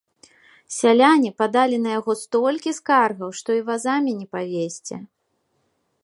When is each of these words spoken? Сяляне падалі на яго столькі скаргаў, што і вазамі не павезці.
Сяляне 0.75 1.31
падалі 1.41 1.77
на 1.83 1.89
яго 1.99 2.15
столькі 2.23 2.71
скаргаў, 2.79 3.29
што 3.41 3.49
і 3.59 3.61
вазамі 3.69 4.11
не 4.23 4.25
павезці. 4.37 4.95